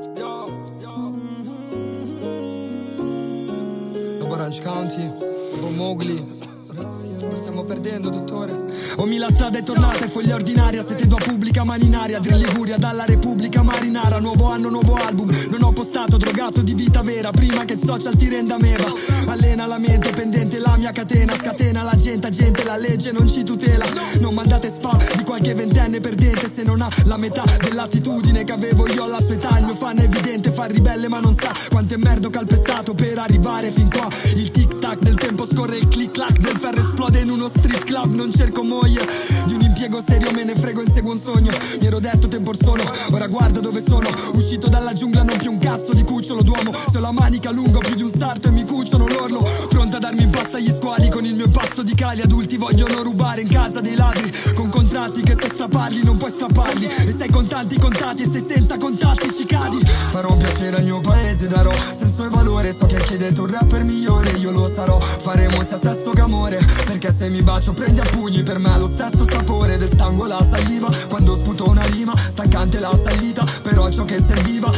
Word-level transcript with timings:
Yo, 0.00 0.48
yo. 0.80 0.96
Mm 1.12 1.44
-hmm. 3.02 4.32
Orange 4.32 4.62
County, 4.62 5.10
bomo 5.60 5.70
mogli. 5.76 6.39
Lo 7.28 7.34
stiamo 7.34 7.64
perdendo, 7.64 8.08
dottore. 8.08 8.64
Omi 8.96 9.18
la 9.18 9.28
strada 9.30 9.58
è 9.58 9.62
tornata, 9.62 10.06
è 10.06 10.08
foglia 10.08 10.34
ordinaria. 10.34 10.84
Siete 10.84 11.06
due 11.06 11.18
pubblica 11.22 11.64
maninaria. 11.64 12.18
Drill 12.18 12.38
Liguria 12.38 12.78
dalla 12.78 13.04
Repubblica 13.04 13.62
Marinara. 13.62 14.18
Nuovo 14.20 14.46
anno, 14.46 14.70
nuovo 14.70 14.94
album. 14.94 15.30
Non 15.50 15.62
ho 15.62 15.72
postato, 15.72 16.16
drogato 16.16 16.62
di 16.62 16.74
vita 16.74 17.02
vera. 17.02 17.30
Prima 17.30 17.64
che 17.64 17.76
social 17.76 18.16
ti 18.16 18.28
renda 18.28 18.58
meva. 18.58 18.86
Allena 19.26 19.66
la 19.66 19.78
mente, 19.78 20.10
pendente 20.10 20.58
la 20.58 20.76
mia 20.76 20.92
catena. 20.92 21.34
Scatena 21.34 21.82
la 21.82 21.94
gente, 21.94 22.30
gente, 22.30 22.64
la 22.64 22.76
legge 22.76 23.12
non 23.12 23.28
ci 23.28 23.44
tutela. 23.44 23.84
Non 24.20 24.34
mandate 24.34 24.70
spam 24.70 24.98
di 25.16 25.22
qualche 25.22 25.54
ventenne 25.54 26.00
perdente. 26.00 26.50
Se 26.50 26.62
non 26.62 26.80
ha 26.80 26.88
la 27.04 27.18
metà 27.18 27.44
dell'attitudine 27.60 28.44
che 28.44 28.52
avevo 28.52 28.88
io 28.88 29.04
alla 29.04 29.20
sua 29.20 29.34
età. 29.34 29.58
Il 29.58 29.66
mio 29.66 29.74
fan 29.74 29.98
è 29.98 30.04
evidente, 30.04 30.50
fa 30.52 30.64
ribelle, 30.64 31.08
ma 31.08 31.20
non 31.20 31.36
sa 31.38 31.52
quante 31.68 31.96
merda 31.98 32.28
ho 32.28 32.30
calpestato 32.30 32.94
per 32.94 33.18
arrivare 33.18 33.70
fin 33.70 33.90
qua. 33.90 34.08
Il 34.34 34.50
tic 34.50 34.78
tac 34.78 34.98
del 35.00 35.14
tempo 35.14 35.46
scorre, 35.46 35.76
il 35.76 35.88
click 35.88 36.12
clack 36.12 36.39
uno 37.40 37.48
strip 37.48 37.84
club. 37.84 38.12
Non 38.12 38.30
cerco 38.30 38.62
moglie 38.62 39.06
di 39.46 39.54
un 39.54 39.62
impiego 39.62 40.02
serio, 40.06 40.30
me 40.32 40.44
ne 40.44 40.54
frego 40.54 40.82
e 40.82 40.90
seguo 40.92 41.12
un 41.12 41.18
sogno. 41.18 41.50
Mi 41.80 41.86
ero 41.86 41.98
detto 41.98 42.28
tempo 42.28 42.50
or 42.50 42.56
sono, 42.62 42.82
ora 43.12 43.26
guarda 43.28 43.60
dove 43.60 43.82
sono. 43.82 44.08
Uscito 44.34 44.68
dalla 44.68 44.92
giungla, 44.92 45.22
non 45.22 45.38
più 45.38 45.50
un 45.50 45.58
cazzo 45.58 45.94
di 45.94 46.04
cucciolo 46.04 46.42
d'uomo. 46.42 46.72
Se 46.90 46.98
ho 46.98 47.00
la 47.00 47.12
manica 47.12 47.50
lunga, 47.50 47.78
più 47.78 47.94
di 47.94 48.02
un 48.02 48.12
sarto 48.12 48.48
e 48.48 48.50
mi 48.50 48.64
cuciono 48.64 49.08
l'orlo. 49.08 49.42
Pronta 49.70 49.96
a 49.96 50.00
darmi 50.00 50.22
in 50.22 50.30
pasta 50.30 50.58
gli 50.58 50.70
squali 50.70 51.08
con 51.08 51.24
il 51.24 51.34
mio 51.34 51.46
impasto 51.46 51.82
di 51.82 51.94
cali. 51.94 52.20
Adulti 52.20 52.58
vogliono 52.58 53.02
rubare 53.02 53.40
in 53.40 53.48
casa 53.48 53.80
dei 53.80 53.94
ladri. 53.94 54.30
Contratti 55.00 55.22
che 55.22 55.36
se 55.40 55.48
strapparli 55.54 56.02
non 56.04 56.18
puoi 56.18 56.30
strapparli. 56.30 56.84
E 56.84 57.14
sei 57.16 57.30
con 57.30 57.46
tanti 57.46 57.78
contatti 57.78 58.24
e 58.24 58.30
se 58.30 58.44
senza 58.46 58.76
contatti 58.76 59.32
ci 59.34 59.46
cadi. 59.46 59.78
Farò 59.78 60.36
piacere 60.36 60.76
al 60.76 60.82
mio 60.82 61.00
paese, 61.00 61.46
darò 61.46 61.72
senso 61.96 62.26
e 62.26 62.28
valore. 62.28 62.74
So 62.76 62.84
che 62.84 62.98
chiedete 62.98 63.40
un 63.40 63.46
rapper 63.46 63.82
migliore, 63.82 64.32
io 64.32 64.50
lo 64.50 64.70
sarò. 64.70 65.00
Faremo 65.00 65.64
sia 65.64 65.78
sesso 65.78 66.10
che 66.10 66.20
amore. 66.20 66.62
Perché 66.84 67.14
se 67.14 67.30
mi 67.30 67.40
bacio 67.40 67.72
prendi 67.72 68.00
a 68.00 68.04
pugni, 68.10 68.42
per 68.42 68.58
me 68.58 68.74
ha 68.74 68.76
lo 68.76 68.86
stesso 68.86 69.26
sapore 69.26 69.78
del 69.78 69.90
sangue 69.96 70.28
la 70.28 70.46
saliva. 70.46 70.90
Quando 71.08 71.34
sputo 71.34 71.66
una 71.66 71.84
rima, 71.84 72.14
stancante 72.14 72.78
la 72.78 72.94
salita. 72.94 73.42
Però 73.62 73.88
ciò 73.88 74.04
che 74.04 74.20
serviva, 74.20 74.70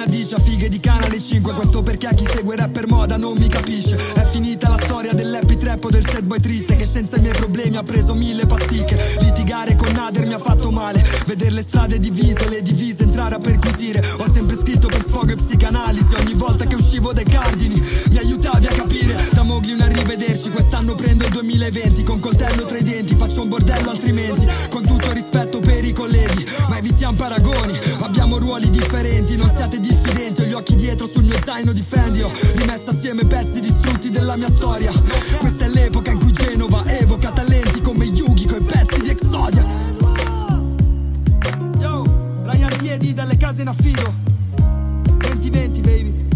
a 0.00 0.38
fighe 0.38 0.68
di 0.68 0.78
canale 0.78 1.18
5 1.18 1.52
Questo 1.54 1.82
perché 1.82 2.06
a 2.06 2.12
chi 2.12 2.24
segue 2.24 2.54
rap 2.54 2.70
per 2.70 2.86
moda 2.86 3.16
non 3.16 3.36
mi 3.36 3.48
capisce. 3.48 3.96
È 4.14 4.24
finita 4.26 4.68
la 4.68 4.78
storia 4.80 5.12
dell'happy 5.12 5.56
trap 5.56 5.84
o 5.84 5.90
del 5.90 6.06
sad 6.06 6.24
boy 6.24 6.38
triste 6.38 6.76
Che 6.76 6.84
senza 6.84 7.16
i 7.16 7.20
miei 7.20 7.32
problemi 7.32 7.76
ha 7.76 7.82
preso 7.82 8.14
mille 8.14 8.46
pasticche. 8.46 8.96
Litigare 9.18 9.74
con 9.74 9.90
Nader 9.90 10.24
mi 10.24 10.34
ha 10.34 10.38
fatto 10.38 10.70
male. 10.70 11.04
Vedere 11.26 11.50
le 11.50 11.62
strade 11.62 11.98
divise, 11.98 12.48
le 12.48 12.62
divise 12.62 13.02
entrare 13.02 13.34
a 13.34 13.38
perquisire. 13.38 14.00
Ho 14.18 14.30
sempre 14.30 14.56
scritto 14.56 14.86
per 14.86 15.04
sfogo 15.04 15.32
e 15.32 15.34
psicanalisi. 15.34 16.14
Ogni 16.14 16.34
volta 16.34 16.64
che 16.64 16.76
uscivo 16.76 17.12
dai 17.12 17.24
cardini 17.24 17.82
Mi 18.10 18.18
aiutavi 18.18 18.66
a 18.66 18.72
capire. 18.72 19.28
Da 19.32 19.42
Mowgli 19.42 19.72
un 19.72 19.80
arrivederci 19.80 20.50
Quest'anno 20.50 20.94
prendo 20.94 21.24
il 21.24 21.30
2020 21.30 22.02
Con 22.04 22.20
coltello 22.20 22.64
tra 22.64 22.78
i 22.78 22.82
denti 22.84 23.16
Faccio 23.16 23.42
un 23.42 23.48
bordello 23.48 23.90
altrimenti. 23.90 24.46
Con 24.70 24.84
tutto 24.84 25.10
rispetto 25.12 25.58
per 25.58 25.84
i 25.84 25.92
colleghi 25.92 26.46
Ma 26.68 26.78
evitiamo 26.78 27.16
paragoni 27.16 27.78
Abbiamo 28.08 28.38
ruoli 28.38 28.70
differenti 28.70 29.36
Non 29.36 29.50
siate 29.50 29.78
diffidenti 29.80 30.40
Ho 30.40 30.44
gli 30.46 30.54
occhi 30.54 30.74
dietro 30.74 31.06
sul 31.06 31.24
mio 31.24 31.38
zaino 31.44 31.72
difendi 31.72 32.22
Ho 32.22 32.30
rimesso 32.54 32.88
assieme 32.88 33.26
pezzi 33.26 33.60
distrutti 33.60 34.08
della 34.10 34.36
mia 34.36 34.48
storia. 34.48 34.90
Questa 35.38 35.66
è 35.66 35.68
l'epoca 35.68 36.10
in 36.10 36.18
cui 36.18 36.32
Genova 36.32 36.82
evoca 36.86 37.30
talenti 37.30 37.82
come 37.82 38.06
Yugi 38.06 38.46
Coi 38.46 38.62
pezzi 38.62 39.02
di 39.02 39.10
Exodia. 39.10 39.64
Yo, 41.78 42.04
Ryan 42.42 42.78
Tiedi 42.78 43.12
dalle 43.12 43.36
case 43.36 43.60
in 43.60 43.68
affido. 43.68 44.12
2020 45.18 45.80
baby. 45.82 46.26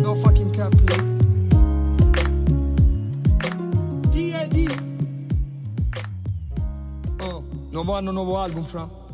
No 0.00 0.14
fucking 0.14 0.54
cap 0.54 0.74
please. 0.84 1.24
D.E.D. 4.10 4.74
Oh, 7.20 7.42
nuovo 7.70 7.94
anno, 7.94 8.10
nuovo 8.10 8.38
album 8.38 8.62
fra 8.62 9.04